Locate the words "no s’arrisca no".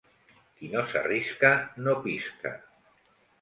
0.71-1.95